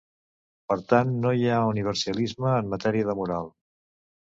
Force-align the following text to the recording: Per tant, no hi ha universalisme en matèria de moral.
Per 0.73 0.77
tant, 0.93 1.11
no 1.27 1.35
hi 1.41 1.47
ha 1.57 1.61
universalisme 1.75 2.51
en 2.59 2.77
matèria 2.77 3.13
de 3.15 3.21
moral. 3.25 3.57